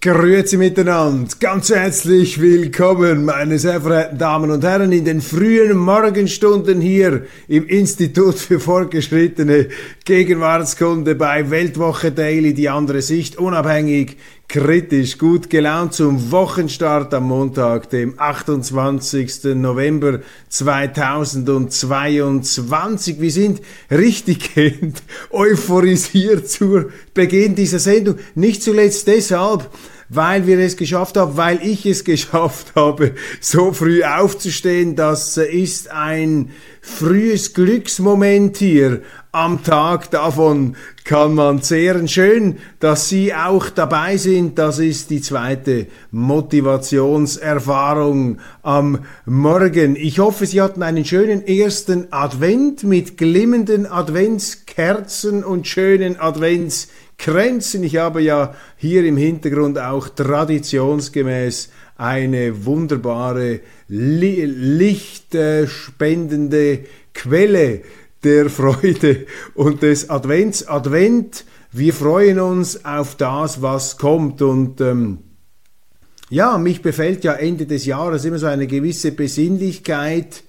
[0.00, 6.80] Grüezi miteinander, ganz herzlich willkommen, meine sehr verehrten Damen und Herren, in den frühen Morgenstunden
[6.80, 9.68] hier im Institut für fortgeschrittene
[10.04, 14.16] Gegenwartskunde bei Weltwoche Daily, die andere Sicht, unabhängig,
[14.54, 19.56] kritisch, gut gelaunt zum Wochenstart am Montag, dem 28.
[19.56, 23.20] November 2022.
[23.20, 23.60] Wir sind
[23.90, 24.52] richtig
[25.32, 29.68] euphorisiert zu Beginn dieser Sendung, nicht zuletzt deshalb,
[30.08, 34.94] weil wir es geschafft haben, weil ich es geschafft habe, so früh aufzustehen.
[34.94, 39.02] Das ist ein frühes Glücksmoment hier
[39.32, 40.12] am Tag.
[40.12, 42.08] Davon kann man zehren.
[42.08, 44.58] Schön, dass Sie auch dabei sind.
[44.58, 49.96] Das ist die zweite Motivationserfahrung am Morgen.
[49.96, 57.84] Ich hoffe, Sie hatten einen schönen ersten Advent mit glimmenden Adventskerzen und schönen Adventskränzen.
[57.84, 61.68] Ich habe ja hier im Hintergrund auch traditionsgemäß
[61.98, 66.80] eine wunderbare lichtspendende
[67.12, 67.82] Quelle
[68.24, 70.66] der Freude und des Advents.
[70.66, 75.18] Advent, wir freuen uns auf das, was kommt und ähm,
[76.30, 80.42] ja, mich befällt ja Ende des Jahres immer so eine gewisse Besinnlichkeit,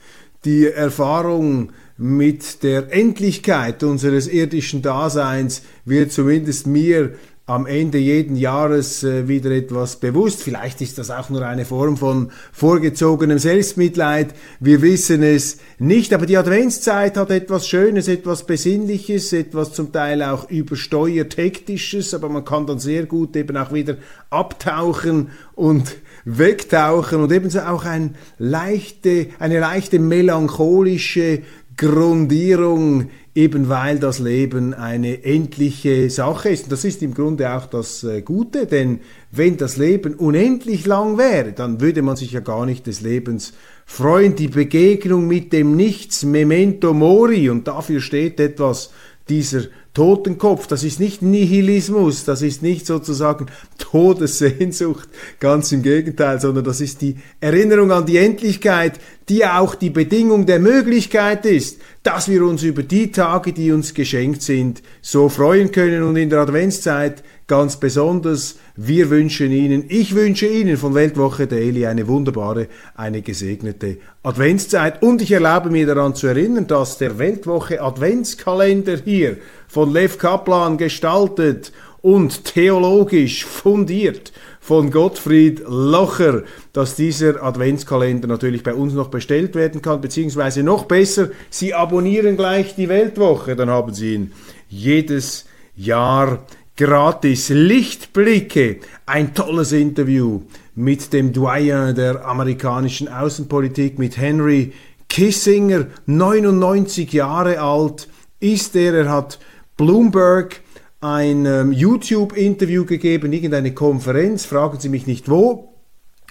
[0.46, 7.16] die Erfahrung mit der Endlichkeit unseres irdischen Daseins wird zumindest mir
[7.48, 10.42] am Ende jeden Jahres äh, wieder etwas bewusst.
[10.42, 14.34] Vielleicht ist das auch nur eine Form von vorgezogenem Selbstmitleid.
[14.60, 16.12] Wir wissen es nicht.
[16.14, 22.16] Aber die Adventszeit hat etwas Schönes, etwas Besinnliches, etwas zum Teil auch übersteuert Hektisches.
[22.16, 23.98] Aber man kann dann sehr gut eben auch wieder
[24.32, 31.44] abtauchen und wegtauchen und ebenso auch ein leichte, eine leichte melancholische
[31.78, 36.64] Grundierung eben weil das Leben eine endliche Sache ist.
[36.64, 39.02] Und das ist im Grunde auch das äh, Gute, denn
[39.32, 43.54] wenn das Leben unendlich lang wäre, dann würde man sich ja gar nicht des Lebens
[43.86, 44.38] freuen.
[44.38, 48.92] Die Begegnung mit dem Nichts, Memento Mori, und dafür steht etwas
[49.28, 49.64] dieser
[49.96, 53.48] Totenkopf, das ist nicht Nihilismus, das ist nicht sozusagen
[53.78, 55.08] Todessehnsucht,
[55.40, 60.46] ganz im Gegenteil, sondern das ist die Erinnerung an die Endlichkeit, die auch die Bedingung
[60.46, 65.72] der Möglichkeit ist, dass wir uns über die Tage, die uns geschenkt sind, so freuen
[65.72, 68.58] können und in der Adventszeit ganz besonders.
[68.76, 75.22] Wir wünschen Ihnen, ich wünsche Ihnen von Weltwoche Daily eine wunderbare, eine gesegnete Adventszeit und
[75.22, 81.72] ich erlaube mir daran zu erinnern, dass der Weltwoche Adventskalender hier von Lev Kaplan gestaltet
[82.02, 89.82] und theologisch fundiert von Gottfried Locher, dass dieser Adventskalender natürlich bei uns noch bestellt werden
[89.82, 94.32] kann, beziehungsweise noch besser, Sie abonnieren gleich die Weltwoche, dann haben Sie ihn
[94.70, 95.46] jedes
[95.76, 96.46] Jahr
[96.76, 97.50] gratis.
[97.50, 100.42] Lichtblicke, ein tolles Interview
[100.76, 104.74] mit dem Doyen der amerikanischen Außenpolitik, mit Henry
[105.08, 108.10] Kissinger, 99 Jahre alt
[108.40, 109.40] ist er, er hat
[109.78, 110.62] Bloomberg
[111.00, 115.74] ein ähm, YouTube-Interview gegeben, irgendeine Konferenz, fragen Sie mich nicht wo.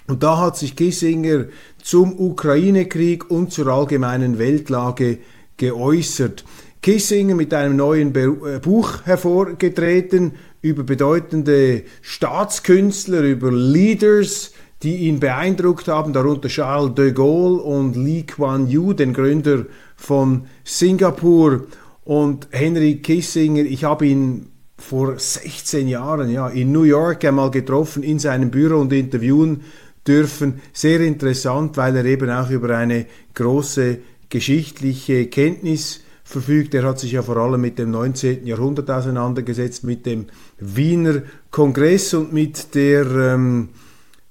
[0.07, 1.45] Und da hat sich Kissinger
[1.81, 5.19] zum Ukraine-Krieg und zur allgemeinen Weltlage
[5.57, 6.45] geäußert.
[6.85, 14.51] Kissinger mit einem neuen äh, Buch hervorgetreten über bedeutende Staatskünstler, über Leaders,
[14.83, 19.65] die ihn beeindruckt haben, darunter Charles de Gaulle und Lee Kuan Yew, den Gründer
[19.95, 21.65] von Singapur.
[22.03, 28.03] Und Henry Kissinger, ich habe ihn vor 16 Jahren ja, in New York einmal getroffen,
[28.03, 29.61] in seinem Büro und interviewen
[30.07, 30.61] dürfen.
[30.71, 33.97] Sehr interessant, weil er eben auch über eine große
[34.29, 36.73] geschichtliche Kenntnis verfügt.
[36.73, 38.45] Er hat sich ja vor allem mit dem 19.
[38.45, 40.25] Jahrhundert auseinandergesetzt, mit dem
[40.59, 43.69] Wiener Kongress und mit der ähm,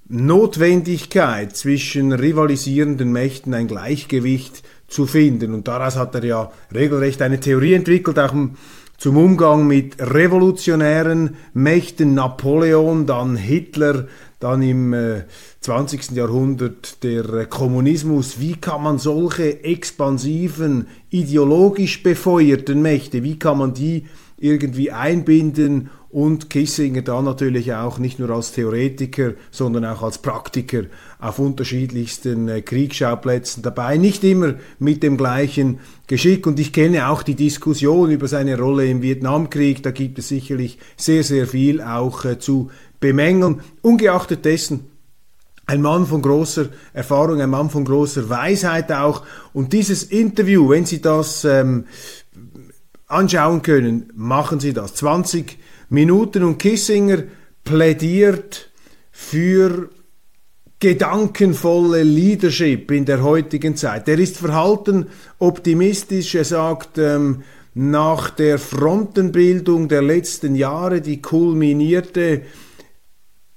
[0.08, 5.54] Notwendigkeit zwischen rivalisierenden Mächten ein Gleichgewicht zu finden.
[5.54, 8.34] Und daraus hat er ja regelrecht eine Theorie entwickelt, auch
[8.98, 14.06] zum Umgang mit revolutionären Mächten, Napoleon, dann Hitler,
[14.40, 15.22] dann im äh,
[15.60, 16.12] 20.
[16.12, 18.40] Jahrhundert der äh, Kommunismus.
[18.40, 24.06] Wie kann man solche expansiven, ideologisch befeuerten Mächte, wie kann man die
[24.38, 30.82] irgendwie einbinden und Kissinger da natürlich auch nicht nur als Theoretiker, sondern auch als Praktiker
[31.18, 36.46] auf unterschiedlichsten äh, Kriegsschauplätzen dabei, nicht immer mit dem gleichen Geschick.
[36.46, 40.78] Und ich kenne auch die Diskussion über seine Rolle im Vietnamkrieg, da gibt es sicherlich
[40.96, 42.70] sehr, sehr viel auch äh, zu
[43.04, 43.60] bemängeln.
[43.82, 44.90] Ungeachtet dessen,
[45.66, 49.22] ein Mann von großer Erfahrung, ein Mann von großer Weisheit auch.
[49.52, 51.84] Und dieses Interview, wenn Sie das ähm,
[53.06, 54.94] anschauen können, machen Sie das.
[54.94, 55.58] 20
[55.90, 57.24] Minuten und Kissinger
[57.62, 58.70] plädiert
[59.12, 59.90] für
[60.80, 64.08] gedankenvolle Leadership in der heutigen Zeit.
[64.08, 65.06] Er ist verhalten
[65.38, 66.34] optimistisch.
[66.34, 67.42] Er sagt, ähm,
[67.74, 72.42] nach der Frontenbildung der letzten Jahre, die kulminierte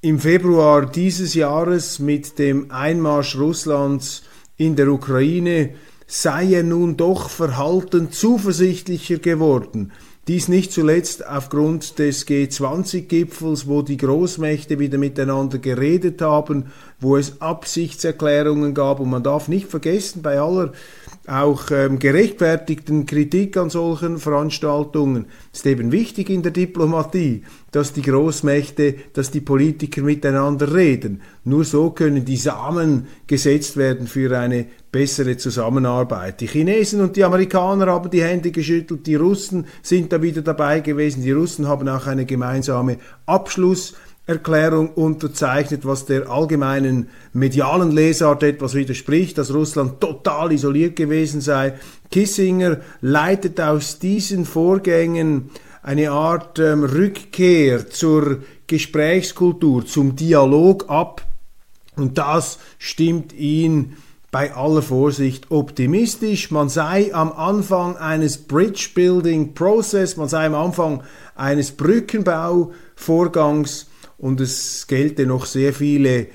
[0.01, 4.23] im Februar dieses Jahres mit dem Einmarsch Russlands
[4.55, 5.71] in der Ukraine,
[6.05, 9.91] sei er nun doch verhalten zuversichtlicher geworden.
[10.27, 16.65] Dies nicht zuletzt aufgrund des G20-Gipfels, wo die Großmächte wieder miteinander geredet haben,
[16.99, 18.99] wo es Absichtserklärungen gab.
[18.99, 20.73] Und man darf nicht vergessen, bei aller
[21.27, 28.01] auch ähm, gerechtfertigten Kritik an solchen Veranstaltungen ist eben wichtig in der Diplomatie, dass die
[28.01, 31.21] Großmächte, dass die Politiker miteinander reden.
[31.43, 36.39] Nur so können die Samen gesetzt werden für eine bessere Zusammenarbeit.
[36.39, 40.79] Die Chinesen und die Amerikaner haben die Hände geschüttelt, die Russen sind da wieder dabei
[40.79, 43.95] gewesen, die Russen haben auch eine gemeinsame Abschluss
[44.27, 51.75] Erklärung unterzeichnet, was der allgemeinen medialen Lesart etwas widerspricht, dass Russland total isoliert gewesen sei.
[52.11, 55.49] Kissinger leitet aus diesen Vorgängen
[55.81, 61.25] eine Art ähm, Rückkehr zur Gesprächskultur, zum Dialog ab
[61.95, 63.95] und das stimmt ihn
[64.29, 66.51] bei aller Vorsicht optimistisch.
[66.51, 71.01] Man sei am Anfang eines Bridge Building Process, man sei am Anfang
[71.35, 73.87] eines Brückenbauvorgangs
[74.17, 76.27] und es gelte noch sehr viele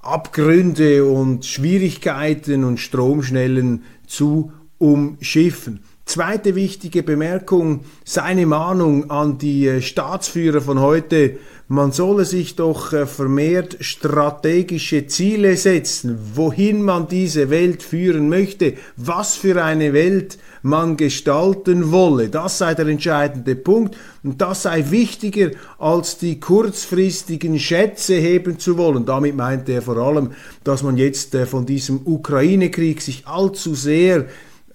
[0.00, 5.80] Abgründe und Schwierigkeiten und Stromschnellen zu umschiffen.
[6.08, 11.36] Zweite wichtige Bemerkung, seine Mahnung an die äh, Staatsführer von heute,
[11.68, 18.72] man solle sich doch äh, vermehrt strategische Ziele setzen, wohin man diese Welt führen möchte,
[18.96, 22.30] was für eine Welt man gestalten wolle.
[22.30, 28.78] Das sei der entscheidende Punkt und das sei wichtiger, als die kurzfristigen Schätze heben zu
[28.78, 29.04] wollen.
[29.04, 30.30] Damit meinte er vor allem,
[30.64, 34.24] dass man jetzt äh, von diesem Ukraine-Krieg sich allzu sehr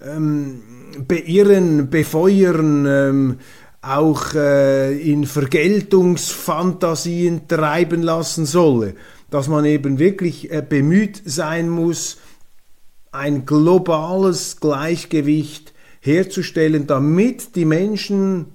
[0.00, 0.60] ähm,
[1.06, 3.36] beirren, befeuern, ähm,
[3.82, 8.94] auch äh, in Vergeltungsfantasien treiben lassen solle,
[9.30, 12.18] dass man eben wirklich äh, bemüht sein muss,
[13.12, 18.46] ein globales Gleichgewicht herzustellen, damit die Menschen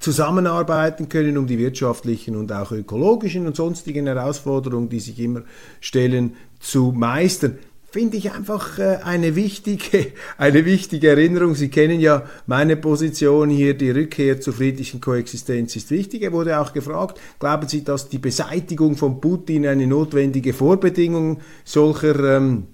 [0.00, 5.42] zusammenarbeiten können, um die wirtschaftlichen und auch ökologischen und sonstigen Herausforderungen, die sich immer
[5.80, 7.58] stellen, zu meistern
[7.92, 11.54] finde ich einfach äh, eine wichtige, eine wichtige Erinnerung.
[11.54, 16.22] Sie kennen ja meine Position hier, die Rückkehr zur friedlichen Koexistenz ist wichtig.
[16.22, 22.36] Er wurde auch gefragt, glauben Sie, dass die Beseitigung von Putin eine notwendige Vorbedingung solcher
[22.38, 22.66] ähm,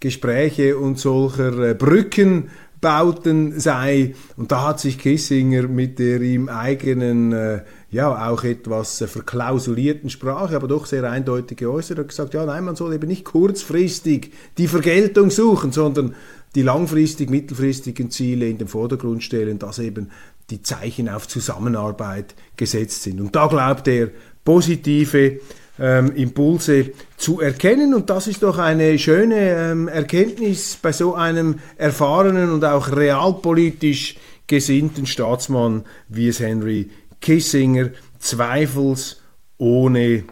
[0.00, 2.50] Gespräche und solcher äh, Brücken
[2.80, 4.14] Bauten sei.
[4.36, 7.60] Und da hat sich Kissinger mit der ihm eigenen, äh,
[7.96, 12.62] ja, auch etwas äh, verklausulierten Sprache, aber doch sehr eindeutig geäußert und gesagt, ja, nein,
[12.64, 16.14] man soll eben nicht kurzfristig die Vergeltung suchen, sondern
[16.54, 20.10] die langfristig, mittelfristigen Ziele in den Vordergrund stellen, dass eben
[20.50, 23.18] die Zeichen auf Zusammenarbeit gesetzt sind.
[23.18, 24.10] Und da glaubt er,
[24.44, 25.40] positive
[25.78, 27.94] ähm, Impulse zu erkennen.
[27.94, 34.16] Und das ist doch eine schöne ähm, Erkenntnis bei so einem erfahrenen und auch realpolitisch
[34.46, 40.24] gesinnten Staatsmann, wie es Henry Kissinger zweifelsohne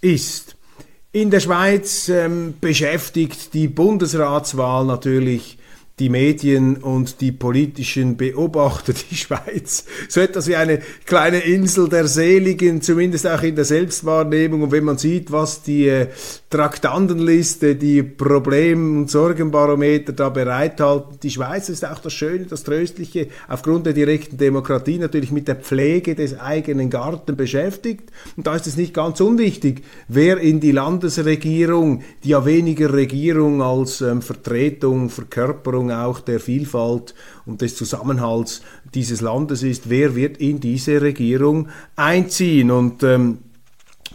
[0.00, 0.56] ist.
[1.12, 5.57] In der Schweiz ähm, beschäftigt die Bundesratswahl natürlich
[5.98, 12.06] die Medien und die politischen Beobachter, die Schweiz, so etwas wie eine kleine Insel der
[12.06, 14.62] Seligen, zumindest auch in der Selbstwahrnehmung.
[14.62, 16.08] Und wenn man sieht, was die äh,
[16.50, 23.28] Traktandenliste, die Problem- und Sorgenbarometer da bereithalten, die Schweiz ist auch das Schöne, das Tröstliche,
[23.48, 28.10] aufgrund der direkten Demokratie natürlich mit der Pflege des eigenen Garten beschäftigt.
[28.36, 33.62] Und da ist es nicht ganz unwichtig, wer in die Landesregierung, die ja weniger Regierung
[33.62, 37.14] als ähm, Vertretung, Verkörperung Ausstrahlung auch der Vielfalt
[37.46, 38.62] und des Zusammenhalts
[38.94, 42.70] dieses Landes ist, wer wird in diese Regierung einziehen.
[42.70, 43.38] Und ähm,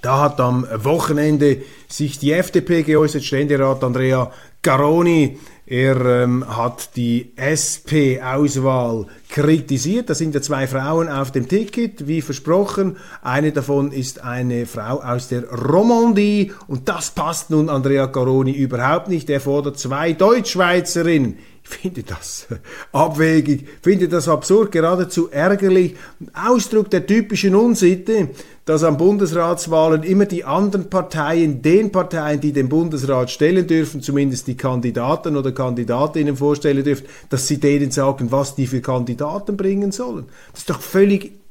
[0.02, 7.32] da hat am Wochenende sich die FDP geäußert, Ständerat Andrea Garoni er ähm, hat die
[7.38, 10.10] SP-Auswahl kritisiert.
[10.10, 12.98] Da sind ja zwei Frauen auf dem Ticket, wie versprochen.
[13.22, 19.08] Eine davon ist eine Frau aus der Romandie und das passt nun Andrea Caroni überhaupt
[19.08, 19.30] nicht.
[19.30, 21.38] Er fordert zwei Deutschschweizerinnen.
[21.64, 22.48] Ich finde das
[22.92, 25.96] abwegig, finde das absurd, geradezu ärgerlich.
[26.34, 28.30] Ausdruck der typischen Unsitte,
[28.66, 34.48] dass an Bundesratswahlen immer die anderen Parteien, den Parteien, die den Bundesrat stellen dürfen, zumindest
[34.48, 39.92] die Kandidaten oder Kandidatinnen vorstellen dürfen, dass sie denen sagen, was die für Kandidaten bringen
[39.92, 40.26] sollen.
[40.52, 41.43] Das ist doch völlig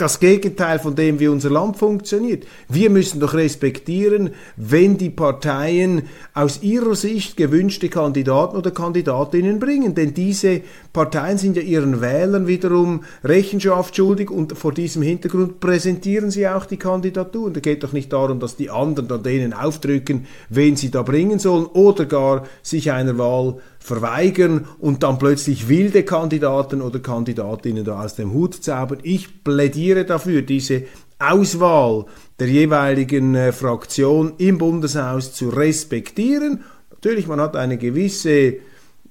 [0.00, 2.46] das Gegenteil von dem, wie unser Land funktioniert.
[2.68, 6.02] Wir müssen doch respektieren, wenn die Parteien
[6.34, 9.94] aus ihrer Sicht gewünschte Kandidaten oder Kandidatinnen bringen.
[9.94, 16.32] Denn diese Parteien sind ja ihren Wählern wiederum Rechenschaft schuldig und vor diesem Hintergrund präsentieren
[16.32, 17.54] sie auch die Kandidaturen.
[17.54, 21.38] Da geht doch nicht darum, dass die anderen dann denen aufdrücken, wen sie da bringen
[21.38, 28.02] sollen oder gar sich einer Wahl verweigern und dann plötzlich wilde Kandidaten oder Kandidatinnen da
[28.02, 28.98] aus dem Hut zaubern.
[29.04, 30.82] Ich plädiere dafür, diese
[31.20, 32.06] Auswahl
[32.40, 36.64] der jeweiligen äh, Fraktion im Bundeshaus zu respektieren.
[36.90, 38.56] Natürlich, man hat eine gewisse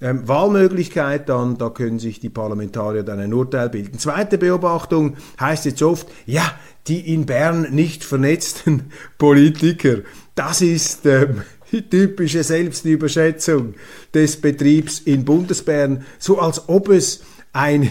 [0.02, 4.00] ähm, Wahlmöglichkeit, dann da können sich die Parlamentarier dann ein Urteil bilden.
[4.00, 6.44] Zweite Beobachtung heißt jetzt oft, ja,
[6.88, 9.98] die in Bern nicht vernetzten Politiker,
[10.36, 11.42] das ist ähm,
[11.72, 13.76] die typische Selbstüberschätzung
[14.14, 17.90] des Betriebs in Bundesbern, so als ob es eine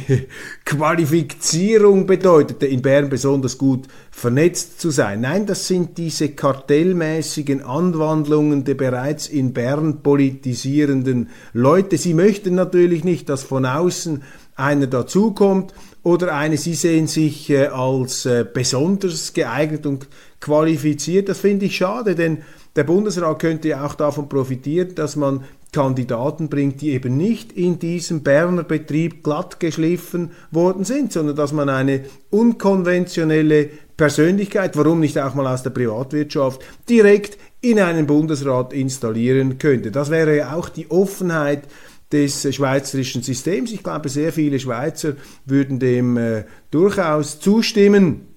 [0.64, 5.22] Qualifizierung bedeutete, in Bern besonders gut vernetzt zu sein.
[5.22, 11.96] Nein, das sind diese kartellmäßigen Anwandlungen der bereits in Bern politisierenden Leute.
[11.96, 14.22] Sie möchten natürlich nicht, dass von außen
[14.54, 15.72] einer dazukommt
[16.02, 20.08] oder eine, sie sehen sich äh, als äh, besonders geeignet und
[20.40, 21.28] qualifiziert.
[21.28, 22.38] Das finde ich schade, denn
[22.76, 25.44] der Bundesrat könnte ja auch davon profitieren, dass man
[25.78, 31.52] Kandidaten bringt, die eben nicht in diesem Berner Betrieb glatt geschliffen worden sind, sondern dass
[31.52, 38.72] man eine unkonventionelle Persönlichkeit, warum nicht auch mal aus der Privatwirtschaft, direkt in einen Bundesrat
[38.72, 39.92] installieren könnte.
[39.92, 41.62] Das wäre ja auch die Offenheit
[42.10, 43.70] des schweizerischen Systems.
[43.70, 45.12] Ich glaube, sehr viele Schweizer
[45.46, 46.42] würden dem äh,
[46.72, 48.27] durchaus zustimmen.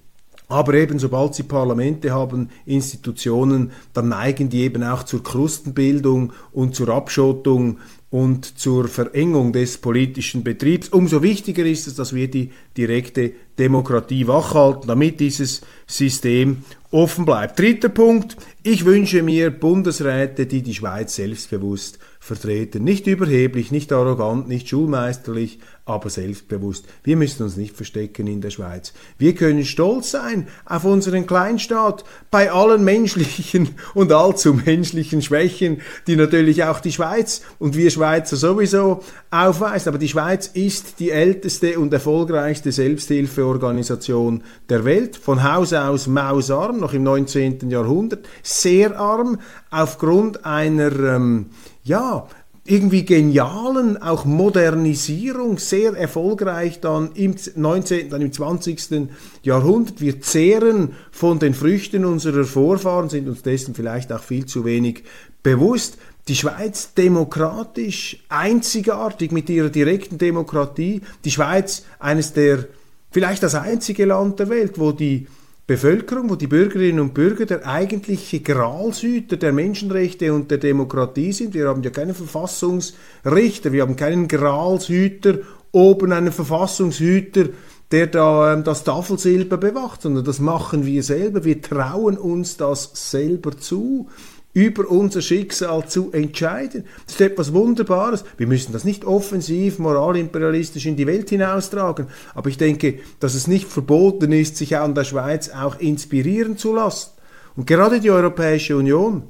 [0.52, 6.74] Aber eben, sobald sie Parlamente haben, Institutionen, dann neigen die eben auch zur Krustenbildung und
[6.74, 7.78] zur Abschottung
[8.10, 10.90] und zur Verengung des politischen Betriebs.
[10.90, 16.58] Umso wichtiger ist es, dass wir die direkte Demokratie wachhalten, damit dieses System
[16.90, 17.58] offen bleibt.
[17.58, 18.36] Dritter Punkt.
[18.62, 22.84] Ich wünsche mir Bundesräte, die die Schweiz selbstbewusst vertreten.
[22.84, 26.86] Nicht überheblich, nicht arrogant, nicht schulmeisterlich, aber selbstbewusst.
[27.02, 28.92] Wir müssen uns nicht verstecken in der Schweiz.
[29.18, 36.14] Wir können stolz sein auf unseren Kleinstaat bei allen menschlichen und allzu menschlichen Schwächen, die
[36.14, 39.02] natürlich auch die Schweiz und wir Schweizer sowieso
[39.32, 39.88] aufweisen.
[39.88, 45.16] Aber die Schweiz ist die älteste und erfolgreichste Selbsthilfeorganisation der Welt.
[45.16, 47.68] Von Haus aus mausarm, noch im 19.
[47.68, 49.40] Jahrhundert, sehr arm
[49.72, 51.46] aufgrund einer ähm,
[51.84, 52.26] ja,
[52.64, 59.08] irgendwie genialen, auch Modernisierung, sehr erfolgreich dann im 19., dann im 20.
[59.42, 60.00] Jahrhundert.
[60.00, 65.02] Wir zehren von den Früchten unserer Vorfahren, sind uns dessen vielleicht auch viel zu wenig
[65.42, 65.98] bewusst.
[66.28, 71.00] Die Schweiz demokratisch, einzigartig mit ihrer direkten Demokratie.
[71.24, 72.68] Die Schweiz eines der,
[73.10, 75.26] vielleicht das einzige Land der Welt, wo die
[75.72, 81.54] Bevölkerung, wo die Bürgerinnen und Bürger der eigentliche Gralshüter der Menschenrechte und der Demokratie sind.
[81.54, 85.38] Wir haben ja keinen Verfassungsrichter, wir haben keinen Gralshüter,
[85.70, 87.46] oben einen Verfassungshüter,
[87.90, 91.42] der da ähm, das Tafelsilber bewacht, sondern das machen wir selber.
[91.42, 94.10] Wir trauen uns das selber zu
[94.54, 96.84] über unser Schicksal zu entscheiden.
[97.06, 98.24] Das ist etwas Wunderbares.
[98.36, 103.46] Wir müssen das nicht offensiv, moralimperialistisch in die Welt hinaustragen, aber ich denke, dass es
[103.46, 107.12] nicht verboten ist, sich an der Schweiz auch inspirieren zu lassen.
[107.56, 109.24] Und gerade die Europäische Union,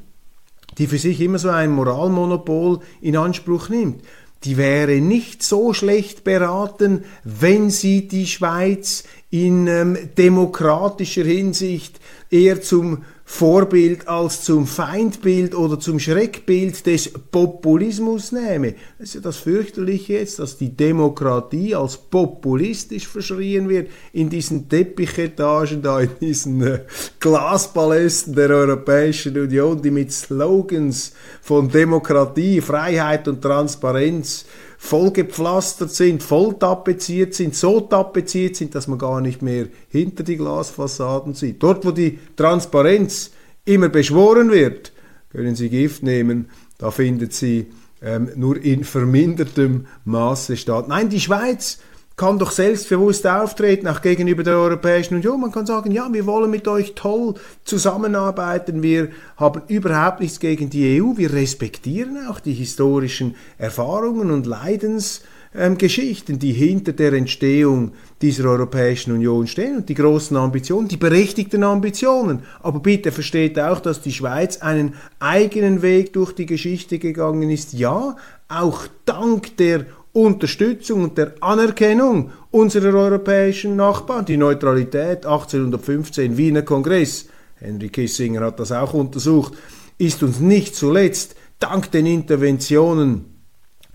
[0.79, 4.03] die für sich immer so ein Moralmonopol in Anspruch nimmt,
[4.45, 12.01] die wäre nicht so schlecht beraten, wenn sie die Schweiz in ähm, demokratischer Hinsicht
[12.31, 18.75] eher zum Vorbild als zum Feindbild oder zum Schreckbild des Populismus nehme.
[18.99, 24.69] Das ist ja das fürchterliche jetzt, dass die Demokratie als populistisch verschrien wird in diesen
[24.69, 26.81] Teppichetagen da, in diesen äh,
[27.21, 34.45] Glaspalästen der Europäischen Union, die mit Slogans von Demokratie, Freiheit und Transparenz
[34.83, 40.37] vollgepflastert sind, voll tapeziert sind, so tapeziert sind, dass man gar nicht mehr hinter die
[40.37, 41.63] Glasfassaden sieht.
[41.63, 43.31] Dort, wo die Transparenz
[43.65, 44.93] immer beschworen wird,
[45.31, 47.69] können Sie Gift nehmen, da findet sie
[48.03, 50.89] ähm, nur in vermindertem Maße statt.
[50.89, 51.79] Nein, die Schweiz
[52.17, 55.41] kann doch selbstbewusst auftreten, auch gegenüber der Europäischen Union.
[55.41, 60.69] Man kann sagen, ja, wir wollen mit euch toll zusammenarbeiten, wir haben überhaupt nichts gegen
[60.71, 67.93] die EU, wir respektieren auch die historischen Erfahrungen und Leidensgeschichten, ähm, die hinter der Entstehung
[68.21, 72.43] dieser Europäischen Union stehen und die großen Ambitionen, die berechtigten Ambitionen.
[72.63, 77.73] Aber bitte versteht auch, dass die Schweiz einen eigenen Weg durch die Geschichte gegangen ist.
[77.73, 78.17] Ja,
[78.49, 84.27] auch dank der Unterstützung und der Anerkennung unserer europäischen Nachbarn.
[84.27, 87.27] Die Neutralität 1815 Wiener Kongress,
[87.57, 89.55] Henry Kissinger hat das auch untersucht,
[89.99, 93.33] ist uns nicht zuletzt dank den Interventionen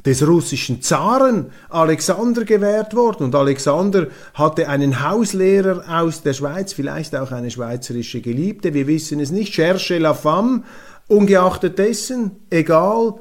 [0.06, 3.26] des russischen Zaren Alexander gewährt worden.
[3.26, 9.20] Und Alexander hatte einen Hauslehrer aus der Schweiz, vielleicht auch eine schweizerische Geliebte, wir wissen
[9.20, 10.64] es nicht, cherche la femme,
[11.08, 13.16] ungeachtet dessen, egal,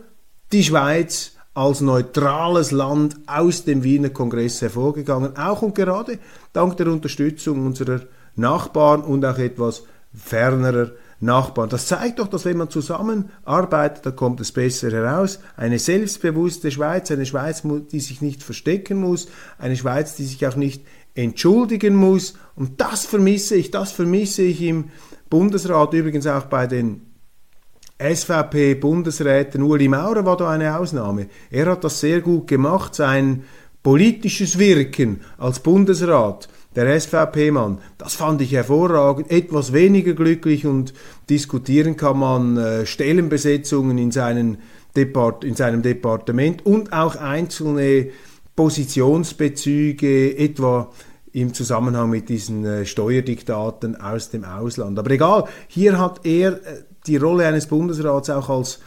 [0.53, 6.19] die Schweiz als neutrales Land aus dem Wiener Kongress hervorgegangen, auch und gerade
[6.53, 8.01] dank der Unterstützung unserer
[8.35, 9.85] Nachbarn und auch etwas
[10.15, 11.71] fernerer Nachbarn.
[11.71, 15.39] Das zeigt doch, dass wenn man zusammenarbeitet, da kommt es besser heraus.
[15.57, 20.57] Eine selbstbewusste Schweiz, eine Schweiz, die sich nicht verstecken muss, eine Schweiz, die sich auch
[20.57, 20.83] nicht
[21.15, 22.35] entschuldigen muss.
[22.55, 24.91] Und das vermisse ich, das vermisse ich im
[25.31, 27.01] Bundesrat, übrigens auch bei den
[27.99, 31.29] SVP-Bundesrätin Uli Maurer war da eine Ausnahme.
[31.50, 33.45] Er hat das sehr gut gemacht, sein
[33.83, 40.93] politisches Wirken als Bundesrat, der SVP-Mann, das fand ich hervorragend, etwas weniger glücklich und
[41.31, 44.59] diskutieren kann man äh, Stellenbesetzungen in, seinen
[44.95, 48.09] Depart in seinem Departement und auch einzelne
[48.57, 50.91] Positionsbezüge, etwa
[51.33, 54.99] im Zusammenhang mit diesen äh, Steuerdiktaten aus dem Ausland.
[54.99, 58.81] Aber egal, hier hat er äh, die Rolle eines Bundesrats auch als,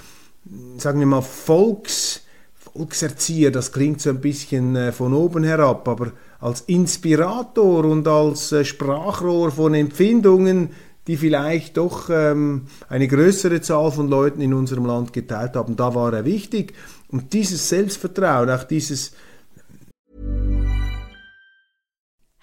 [0.78, 2.22] sagen wir mal, Volks,
[2.56, 8.52] Volkserzieher, das klingt so ein bisschen äh, von oben herab, aber als Inspirator und als
[8.52, 10.70] äh, Sprachrohr von Empfindungen,
[11.08, 15.96] die vielleicht doch ähm, eine größere Zahl von Leuten in unserem Land geteilt haben, da
[15.96, 16.74] war er wichtig.
[17.08, 19.14] Und dieses Selbstvertrauen, auch dieses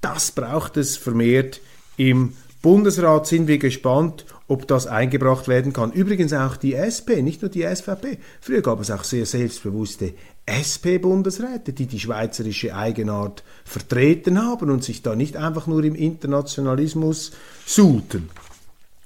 [0.00, 1.60] Das braucht es vermehrt
[1.96, 3.26] im Bundesrat.
[3.26, 5.92] Sind wir gespannt, ob das eingebracht werden kann.
[5.92, 8.18] Übrigens auch die SP, nicht nur die SVP.
[8.40, 10.14] Früher gab es auch sehr selbstbewusste
[10.46, 17.32] SP-Bundesräte, die die schweizerische Eigenart vertreten haben und sich da nicht einfach nur im Internationalismus
[17.66, 18.28] suchten.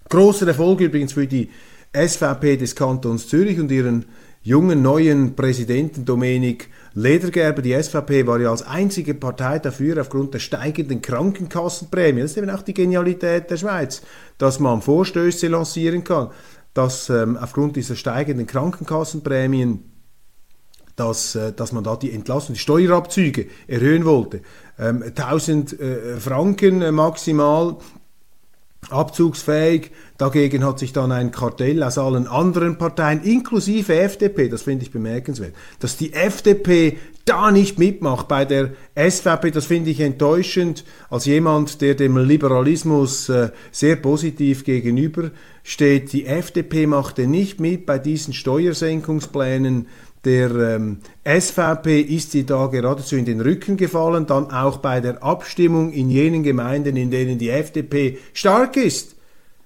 [0.08, 1.50] Großer Erfolg übrigens für die
[1.92, 4.06] SVP des Kantons Zürich und ihren
[4.44, 10.38] jungen neuen Präsidenten Dominik Ledergerber, die SVP war ja als einzige Partei dafür, aufgrund der
[10.38, 14.02] steigenden Krankenkassenprämie, das ist eben auch die Genialität der Schweiz,
[14.38, 16.28] dass man Vorstöße lancieren kann,
[16.74, 19.90] dass ähm, aufgrund dieser steigenden Krankenkassenprämien
[20.96, 24.42] dass, äh, dass man da die Entlastung, die Steuerabzüge erhöhen wollte.
[24.78, 27.78] Ähm, 1000 äh, Franken äh, maximal
[28.90, 29.90] abzugsfähig.
[30.18, 34.92] Dagegen hat sich dann ein Kartell aus allen anderen Parteien, inklusive FDP, das finde ich
[34.92, 41.24] bemerkenswert, dass die FDP da nicht mitmacht bei der SVP, das finde ich enttäuschend als
[41.24, 46.12] jemand, der dem Liberalismus äh, sehr positiv gegenübersteht.
[46.12, 49.86] Die FDP machte nicht mit bei diesen Steuersenkungsplänen
[50.24, 55.22] der ähm, SVP ist sie da geradezu in den Rücken gefallen, dann auch bei der
[55.22, 59.14] Abstimmung in jenen Gemeinden, in denen die FDP stark ist,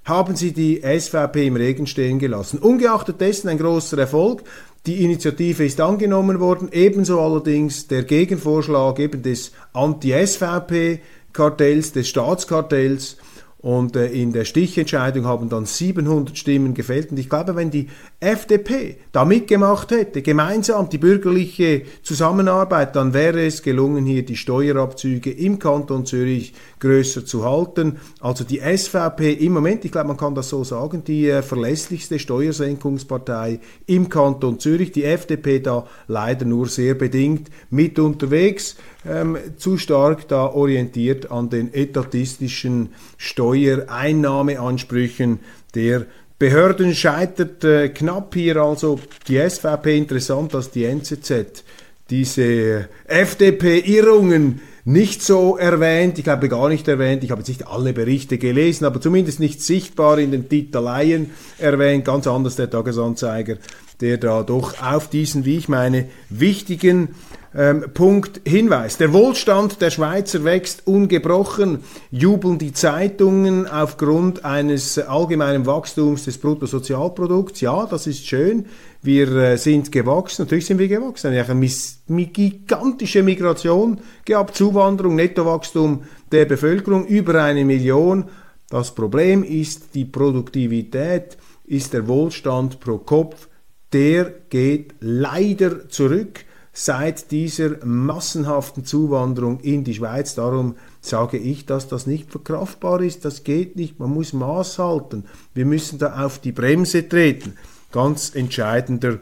[0.04, 2.58] haben sie die SVP im Regen stehen gelassen.
[2.58, 4.42] Ungeachtet dessen ein großer Erfolg.
[4.86, 13.18] Die Initiative ist angenommen worden, ebenso allerdings der Gegenvorschlag eben des Anti-SVP-Kartells, des Staatskartells
[13.60, 17.10] und äh, in der Stichentscheidung haben dann 700 Stimmen gefällt.
[17.10, 17.88] Und ich glaube, wenn die
[18.20, 25.32] FDP da mitgemacht hätte, gemeinsam die bürgerliche Zusammenarbeit, dann wäre es gelungen, hier die Steuerabzüge
[25.32, 27.96] im Kanton Zürich größer zu halten.
[28.20, 32.20] Also die SVP im Moment, ich glaube, man kann das so sagen, die äh, verlässlichste
[32.20, 34.92] Steuersenkungspartei im Kanton Zürich.
[34.92, 41.50] Die FDP da leider nur sehr bedingt mit unterwegs ähm, zu stark da orientiert an
[41.50, 45.38] den etatistischen Steuereinnahmeansprüchen
[45.74, 46.06] der
[46.38, 46.94] Behörden.
[46.94, 51.64] Scheitert äh, knapp hier also die SVP interessant, dass die NZZ
[52.10, 57.92] diese FDP-Irrungen nicht so erwähnt, ich glaube gar nicht erwähnt, ich habe jetzt nicht alle
[57.92, 63.56] Berichte gelesen, aber zumindest nicht sichtbar in den Titeleien erwähnt, ganz anders der Tagesanzeiger,
[64.00, 67.10] der da doch auf diesen, wie ich meine, wichtigen
[67.54, 68.98] ähm, Punkt Hinweis.
[68.98, 71.80] Der Wohlstand der Schweizer wächst ungebrochen,
[72.10, 77.60] jubeln die Zeitungen aufgrund eines allgemeinen Wachstums des Bruttosozialprodukts.
[77.60, 78.66] Ja, das ist schön.
[79.02, 81.32] Wir äh, sind gewachsen, natürlich sind wir gewachsen.
[81.32, 81.66] Wir haben
[82.08, 88.24] eine gigantische Migration gehabt, Zuwanderung, Nettowachstum der Bevölkerung über eine Million.
[88.68, 93.48] Das Problem ist die Produktivität, ist der Wohlstand pro Kopf,
[93.92, 96.44] der geht leider zurück
[96.80, 100.36] seit dieser massenhaften Zuwanderung in die Schweiz.
[100.36, 103.24] Darum sage ich, dass das nicht verkraftbar ist.
[103.24, 103.98] Das geht nicht.
[103.98, 105.24] Man muss Maß halten.
[105.54, 107.54] Wir müssen da auf die Bremse treten.
[107.90, 109.18] Ganz entscheidender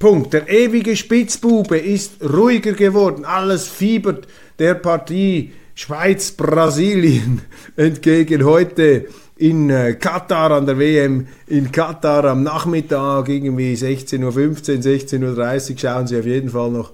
[0.00, 0.32] Punkt.
[0.32, 3.24] Der ewige Spitzbube ist ruhiger geworden.
[3.24, 4.26] Alles fiebert
[4.58, 7.42] der Partie Schweiz-Brasilien
[7.76, 9.06] entgegen heute
[9.36, 15.78] in äh, Katar an der WM in Katar am Nachmittag irgendwie 16.15 Uhr, 16.30 Uhr
[15.78, 16.92] schauen Sie auf jeden Fall noch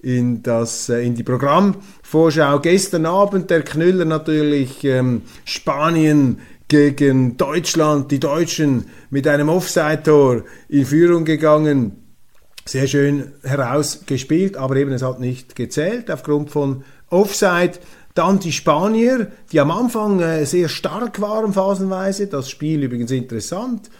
[0.00, 2.58] in, das, äh, in die Programmvorschau.
[2.60, 10.86] Gestern Abend der Knüller natürlich ähm, Spanien gegen Deutschland, die Deutschen mit einem Offside-Tor in
[10.86, 11.92] Führung gegangen.
[12.66, 17.72] Sehr schön herausgespielt, aber eben es hat nicht gezählt aufgrund von Offside.
[18.14, 22.28] Dann die Spanier, die am Anfang äh, sehr stark waren phasenweise.
[22.28, 23.90] Das Spiel übrigens interessant.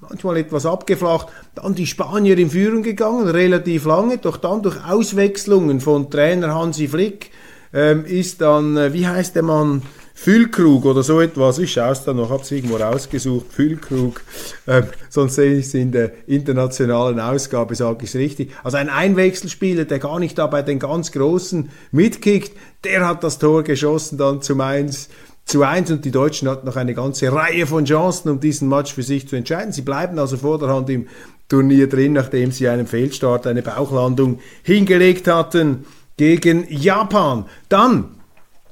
[0.00, 1.28] Manchmal etwas abgeflacht.
[1.56, 4.18] Dann die Spanier in Führung gegangen, relativ lange.
[4.18, 7.32] Doch dann durch Auswechslungen von Trainer Hansi Flick
[7.72, 9.82] ähm, ist dann, äh, wie heißt der Mann?
[10.16, 11.58] Füllkrug oder so etwas.
[11.58, 13.52] Ich schaue es dann noch, habe es irgendwo rausgesucht.
[13.52, 14.22] Füllkrug,
[14.66, 18.52] ähm, sonst sehe ich es in der internationalen Ausgabe, sage ich es richtig.
[18.62, 23.38] Also ein Einwechselspieler, der gar nicht da bei den ganz Großen mitkickt, der hat das
[23.38, 25.08] Tor geschossen dann zum 1
[25.44, 28.94] zu 1 und die Deutschen hatten noch eine ganze Reihe von Chancen, um diesen Match
[28.94, 29.72] für sich zu entscheiden.
[29.72, 31.08] Sie bleiben also vorderhand im
[31.48, 35.84] Turnier drin, nachdem sie einen Fehlstart, eine Bauchlandung hingelegt hatten
[36.16, 37.44] gegen Japan.
[37.68, 38.14] Dann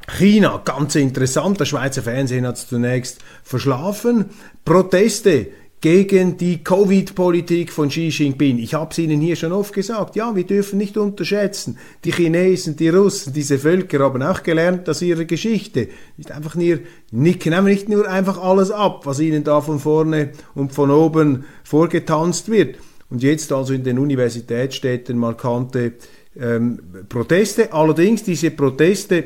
[0.08, 4.26] China, ganz interessant, der Schweizer Fernsehen hat es zunächst verschlafen.
[4.64, 5.48] Proteste
[5.82, 8.58] gegen die Covid-Politik von Xi Jinping.
[8.58, 10.14] Ich habe es Ihnen hier schon oft gesagt.
[10.14, 11.76] Ja, wir dürfen nicht unterschätzen.
[12.04, 15.88] Die Chinesen, die Russen, diese Völker haben auch gelernt aus ihrer Geschichte.
[16.16, 16.78] Nicht einfach nur
[17.10, 21.46] nicken, aber nicht nur einfach alles ab, was ihnen da von vorne und von oben
[21.64, 22.76] vorgetanzt wird.
[23.10, 25.94] Und jetzt also in den Universitätsstädten markante
[26.40, 27.72] ähm, Proteste.
[27.72, 29.24] Allerdings diese Proteste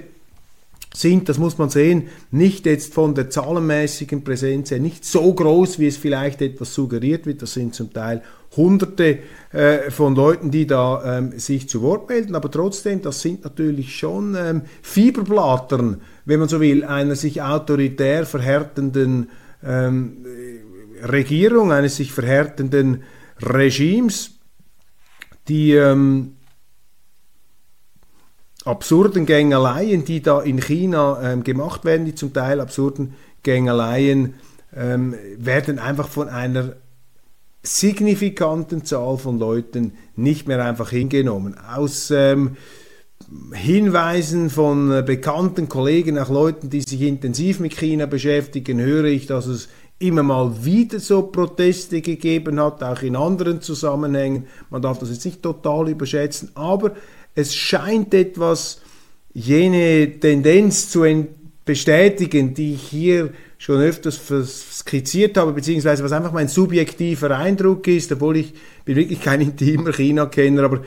[1.01, 5.79] sind, das muss man sehen, nicht jetzt von der zahlenmäßigen Präsenz her nicht so groß,
[5.79, 7.43] wie es vielleicht etwas suggeriert wird.
[7.43, 8.23] Das sind zum Teil
[8.57, 9.19] Hunderte
[9.53, 13.99] äh, von Leuten, die da ähm, sich zu Wort melden, aber trotzdem, das sind natürlich
[13.99, 19.29] schon ähm, Fieberblattern, wenn man so will, einer sich autoritär verhärtenden
[19.63, 20.25] ähm,
[21.03, 23.03] Regierung, eines sich verhärtenden
[23.43, 24.39] Regimes.
[25.49, 26.36] die ähm,
[28.67, 34.35] absurden Gängeleien, die da in China ähm, gemacht werden, die zum Teil absurden Gängeleien,
[34.75, 36.75] ähm, werden einfach von einer
[37.63, 41.57] signifikanten Zahl von Leuten nicht mehr einfach hingenommen.
[41.59, 42.57] Aus ähm,
[43.53, 49.27] Hinweisen von äh, bekannten Kollegen, auch Leuten, die sich intensiv mit China beschäftigen, höre ich,
[49.27, 54.47] dass es immer mal wieder so Proteste gegeben hat, auch in anderen Zusammenhängen.
[54.71, 56.93] Man darf das jetzt nicht total überschätzen, aber
[57.37, 58.81] es scheint etwas
[59.33, 61.05] jene Tendenz zu
[61.65, 64.21] bestätigen, die ich hier schon öfters
[64.79, 69.93] skizziert habe, beziehungsweise was einfach mein subjektiver Eindruck ist, obwohl ich bin wirklich kein intimer
[69.93, 70.83] China-Kenner, aber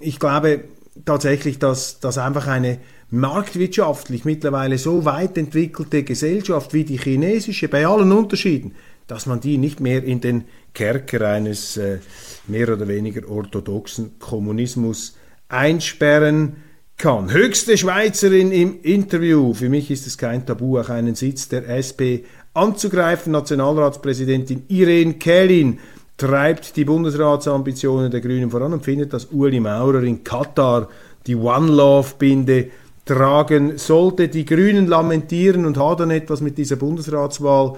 [0.00, 0.64] ich glaube
[1.04, 2.78] tatsächlich, dass das einfach eine
[3.10, 8.74] marktwirtschaftlich mittlerweile so weit entwickelte Gesellschaft wie die chinesische, bei allen Unterschieden,
[9.06, 11.98] dass man die nicht mehr in den Kerker eines äh,
[12.46, 15.16] mehr oder weniger orthodoxen Kommunismus
[15.50, 16.56] einsperren
[16.96, 17.32] kann.
[17.32, 19.54] Höchste Schweizerin im Interview.
[19.54, 23.32] Für mich ist es kein Tabu, auch einen Sitz der SP anzugreifen.
[23.32, 25.78] Nationalratspräsidentin Irene Kählin
[26.16, 30.88] treibt die Bundesratsambitionen der Grünen voran und findet, dass Uli Maurer in Katar
[31.26, 32.68] die One Love Binde
[33.06, 34.28] tragen sollte.
[34.28, 37.76] Die Grünen lamentieren und hadern etwas mit dieser Bundesratswahl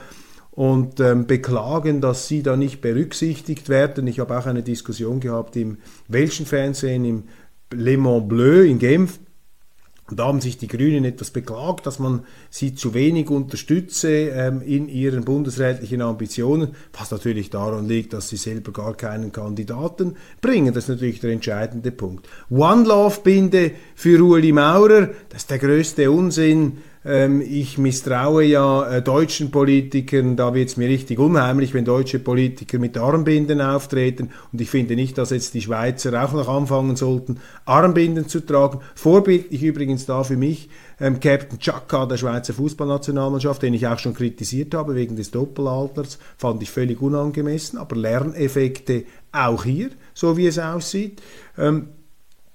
[0.50, 4.06] und ähm, beklagen, dass sie da nicht berücksichtigt werden.
[4.06, 7.22] Ich habe auch eine Diskussion gehabt im welschen Fernsehen, im
[7.72, 9.18] Le Mans Bleu in Genf.
[10.12, 14.60] Und da haben sich die Grünen etwas beklagt, dass man sie zu wenig unterstütze ähm,
[14.60, 20.74] in ihren bundesrätlichen Ambitionen, was natürlich daran liegt, dass sie selber gar keinen Kandidaten bringen.
[20.74, 22.28] Das ist natürlich der entscheidende Punkt.
[22.50, 29.02] One Love Binde für Ueli Maurer, das ist der größte Unsinn ich misstraue ja äh,
[29.02, 34.30] deutschen Politikern, da wird es mir richtig unheimlich, wenn deutsche Politiker mit Armbinden auftreten.
[34.52, 38.80] Und ich finde nicht, dass jetzt die Schweizer auch noch anfangen sollten, Armbinden zu tragen.
[38.94, 40.68] Vorbildlich übrigens da für mich
[41.00, 46.20] ähm, Captain Chaka der Schweizer Fußballnationalmannschaft, den ich auch schon kritisiert habe wegen des Doppelalters,
[46.36, 51.20] fand ich völlig unangemessen, aber Lerneffekte auch hier, so wie es aussieht.
[51.58, 51.88] Ähm,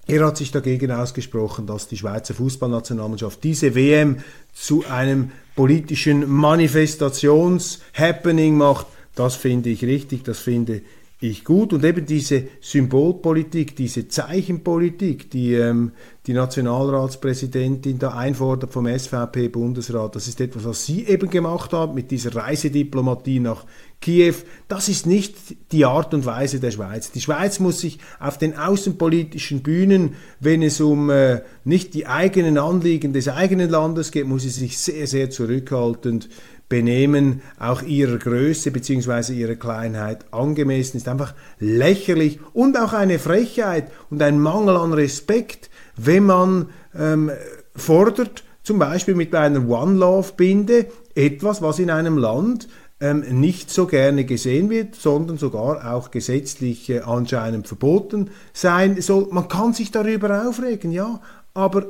[0.08, 4.20] er hat sich dagegen ausgesprochen, dass die Schweizer Fußballnationalmannschaft diese WM
[4.54, 8.86] zu einem politischen Manifestations-Happening macht.
[9.14, 10.80] Das finde ich richtig, das finde
[11.20, 11.74] ich gut.
[11.74, 15.92] Und eben diese Symbolpolitik, diese Zeichenpolitik, die ähm,
[16.26, 22.10] die Nationalratspräsidentin da einfordert vom SVP-Bundesrat, das ist etwas, was Sie eben gemacht haben mit
[22.10, 23.66] dieser Reisediplomatie nach
[24.00, 24.34] Kiew.
[24.68, 25.36] Das ist nicht
[25.72, 27.10] die Art und Weise der Schweiz.
[27.10, 32.58] Die Schweiz muss sich auf den außenpolitischen Bühnen, wenn es um äh, nicht die eigenen
[32.58, 36.28] Anliegen des eigenen Landes geht, muss sie sich sehr, sehr zurückhaltend
[36.68, 39.32] Benehmen auch ihrer Größe bzw.
[39.32, 41.08] ihrer Kleinheit angemessen ist.
[41.08, 47.30] Einfach lächerlich und auch eine Frechheit und ein Mangel an Respekt, wenn man ähm,
[47.74, 52.68] fordert, zum Beispiel mit einer One-Love-Binde, etwas, was in einem Land
[53.00, 59.28] ähm, nicht so gerne gesehen wird, sondern sogar auch gesetzlich äh, anscheinend verboten sein soll.
[59.30, 61.20] Man kann sich darüber aufregen, ja,
[61.54, 61.86] aber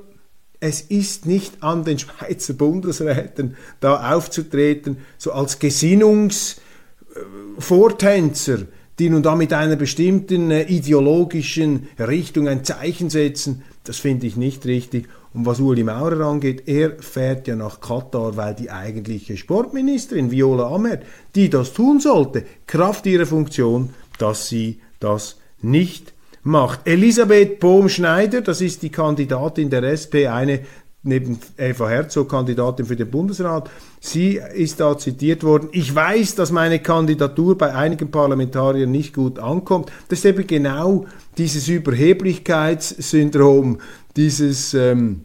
[0.60, 8.58] es ist nicht an den Schweizer Bundesräten da aufzutreten, so als Gesinnungsvortänzer,
[8.98, 13.62] die nun da mit einer bestimmten äh, ideologischen Richtung ein Zeichen setzen.
[13.88, 15.08] Das finde ich nicht richtig.
[15.32, 20.68] Und was Uli Maurer angeht, er fährt ja nach Katar, weil die eigentliche Sportministerin Viola
[20.74, 26.86] Amherd, die das tun sollte, Kraft ihrer Funktion, dass sie das nicht macht.
[26.86, 30.60] Elisabeth Bohm-Schneider, das ist die Kandidatin der SP, eine
[31.02, 33.70] neben Eva Herzog Kandidatin für den Bundesrat.
[34.00, 35.68] Sie ist da zitiert worden.
[35.72, 39.92] Ich weiß, dass meine Kandidatur bei einigen Parlamentariern nicht gut ankommt.
[40.08, 41.04] Das ist eben genau
[41.36, 43.80] dieses Überheblichkeitssyndrom,
[44.16, 45.20] dieses ähm,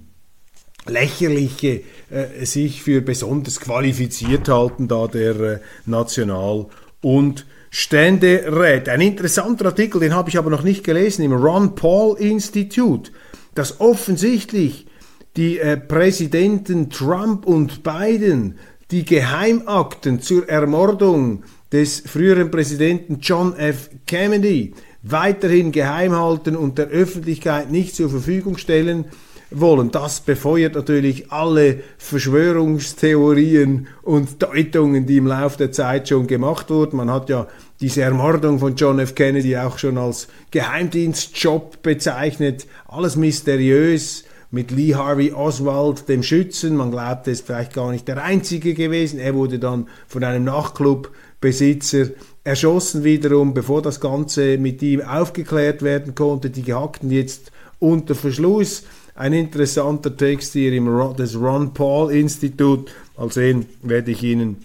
[0.85, 6.67] lächerliche äh, sich für besonders qualifiziert halten da der äh, National-
[7.01, 8.91] und Ständeräte.
[8.91, 13.09] Ein interessanter Artikel, den habe ich aber noch nicht gelesen, im Ron Paul Institute,
[13.55, 14.85] dass offensichtlich
[15.35, 18.57] die äh, Präsidenten Trump und Biden
[18.91, 23.89] die Geheimakten zur Ermordung des früheren Präsidenten John F.
[24.05, 29.05] Kennedy weiterhin geheim halten und der Öffentlichkeit nicht zur Verfügung stellen
[29.49, 29.91] wollen.
[29.91, 36.97] Das befeuert natürlich alle Verschwörungstheorien und Deutungen, die im Laufe der Zeit schon gemacht wurden.
[36.97, 37.47] Man hat ja
[37.81, 39.15] diese Ermordung von John F.
[39.15, 42.67] Kennedy auch schon als Geheimdienstjob bezeichnet.
[42.87, 46.75] Alles mysteriös, mit Lee Harvey Oswald, dem Schützen.
[46.75, 49.17] Man glaubt, er ist vielleicht gar nicht der Einzige gewesen.
[49.17, 52.09] Er wurde dann von einem Nachtclubbesitzer
[52.43, 56.51] erschossen wiederum, bevor das Ganze mit ihm aufgeklärt werden konnte.
[56.51, 58.83] Die gehackten jetzt unter Verschluss.
[59.15, 62.91] Ein interessanter Text hier im Ron, des Ron Paul Institut.
[63.17, 64.57] Mal sehen, werde ich Ihnen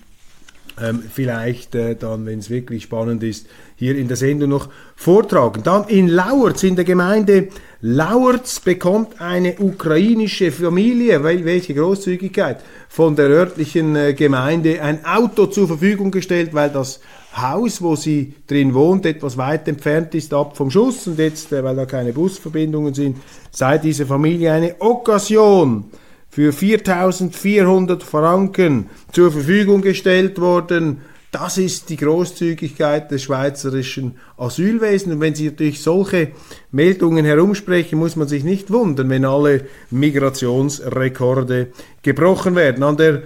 [0.82, 3.46] ähm, vielleicht äh, dann, wenn es wirklich spannend ist,
[3.76, 5.62] hier in der Sendung noch vortragen.
[5.62, 7.48] Dann in Lauerz, in der Gemeinde
[7.80, 15.68] Lauerz bekommt eine ukrainische Familie, welche Großzügigkeit, von der örtlichen äh, Gemeinde ein Auto zur
[15.68, 16.98] Verfügung gestellt, weil das
[17.36, 21.62] Haus, wo sie drin wohnt, etwas weit entfernt ist ab vom Schuss und jetzt, äh,
[21.62, 23.18] weil da keine Busverbindungen sind,
[23.52, 25.84] sei diese Familie eine Okkasion
[26.30, 31.02] für 4400 Franken zur Verfügung gestellt worden.
[31.40, 35.14] Das ist die Großzügigkeit des schweizerischen Asylwesens.
[35.14, 36.32] Und wenn Sie durch solche
[36.72, 41.68] Meldungen herumsprechen, muss man sich nicht wundern, wenn alle Migrationsrekorde
[42.02, 42.82] gebrochen werden.
[42.82, 43.22] An der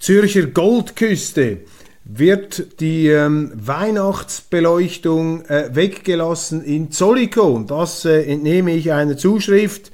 [0.00, 1.58] Zürcher Goldküste
[2.02, 7.68] wird die ähm, Weihnachtsbeleuchtung äh, weggelassen in Zollikon.
[7.68, 9.89] Das äh, entnehme ich einer Zuschrift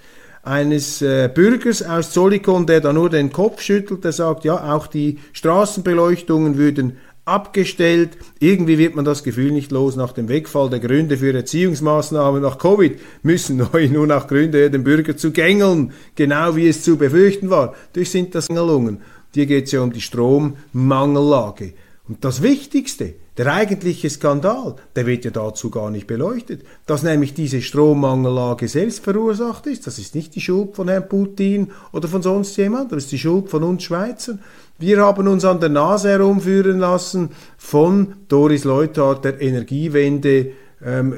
[0.47, 4.87] eines äh, Bürgers aus Zollikon, der da nur den Kopf schüttelt, der sagt, ja, auch
[4.87, 8.11] die Straßenbeleuchtungen würden abgestellt.
[8.39, 9.97] Irgendwie wird man das Gefühl nicht los.
[9.97, 14.85] Nach dem Wegfall der Gründe für Erziehungsmaßnahmen nach Covid müssen neu nur noch Gründe, den
[14.85, 17.75] Bürger zu gängeln, genau wie es zu befürchten war.
[17.93, 18.99] Durch sind das Gängelungen.
[19.35, 21.75] Hier geht es ja um die Strommangellage.
[22.09, 27.35] Und das Wichtigste, der eigentliche Skandal, der wird ja dazu gar nicht beleuchtet, dass nämlich
[27.35, 29.87] diese Strommangellage selbst verursacht ist.
[29.87, 33.19] Das ist nicht die Schuld von Herrn Putin oder von sonst jemand, das ist die
[33.19, 34.41] Schuld von uns Schweizern.
[34.79, 40.53] Wir haben uns an der Nase herumführen lassen von Doris Leuthard, der Energiewende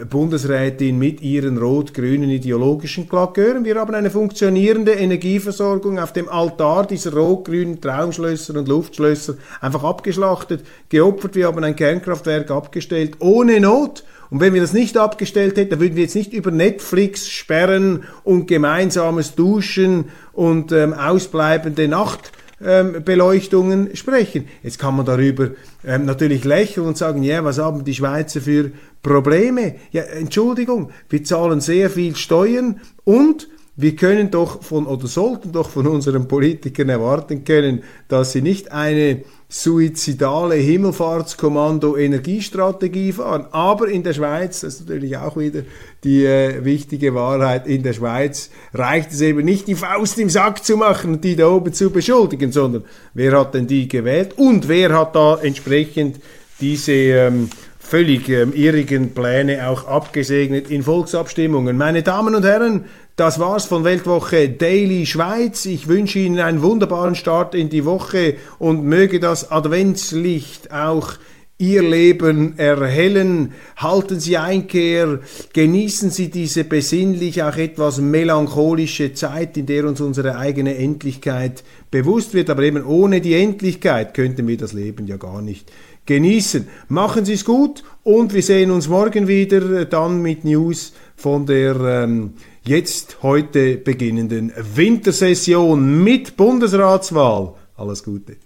[0.09, 3.67] Bundesrätin mit ihren rot-grünen ideologischen Klakeuren.
[3.67, 10.65] Wir haben eine funktionierende Energieversorgung auf dem Altar dieser rot-grünen Traumschlösser und Luftschlösser einfach abgeschlachtet,
[10.89, 11.35] geopfert.
[11.35, 14.05] Wir haben ein Kernkraftwerk abgestellt, ohne Not.
[14.31, 18.05] Und wenn wir das nicht abgestellt hätten, dann würden wir jetzt nicht über Netflix sperren
[18.25, 22.33] und gemeinsames Duschen und ähm, ausbleibende Nacht
[22.65, 24.49] ähm, Beleuchtungen sprechen.
[24.63, 25.51] Jetzt kann man darüber
[25.87, 29.77] ähm, natürlich lächeln und sagen, ja, was haben die Schweizer für Probleme?
[29.91, 33.49] Ja, Entschuldigung, wir zahlen sehr viel Steuern und
[33.81, 38.73] wir können doch von oder sollten doch von unseren Politikern erwarten können, dass sie nicht
[38.73, 43.47] eine suizidale Himmelfahrtskommando Energiestrategie fahren.
[43.53, 45.63] Aber in der Schweiz, das ist natürlich auch wieder
[46.03, 50.65] die äh, wichtige Wahrheit, in der Schweiz reicht es eben nicht, die Faust im Sack
[50.65, 52.83] zu machen und die da oben zu beschuldigen, sondern
[53.15, 56.17] wer hat denn die gewählt und wer hat da entsprechend
[56.61, 57.49] diese ähm,
[57.89, 61.79] völlig ähm, irrigen Pläne auch abgesegnet in Volksabstimmungen.
[61.79, 62.85] Meine Damen und Herren,
[63.17, 65.65] das war's von Weltwoche Daily Schweiz.
[65.65, 71.15] Ich wünsche Ihnen einen wunderbaren Start in die Woche und möge das Adventslicht auch
[71.57, 73.55] Ihr Leben erhellen.
[73.79, 75.21] Halten Sie Einkehr,
[75.55, 82.35] genießen Sie diese besinnlich auch etwas melancholische Zeit, in der uns unsere eigene Endlichkeit bewusst
[82.35, 82.51] wird.
[82.51, 85.73] Aber eben ohne die Endlichkeit könnten wir das Leben ja gar nicht
[86.09, 86.67] genießen.
[86.89, 91.47] Machen Sie es gut und wir sehen uns morgen wieder äh, dann mit News von
[91.47, 92.33] der ähm,
[92.65, 97.55] jetzt heute beginnenden Wintersession mit Bundesratswahl.
[97.77, 98.37] Alles Gute.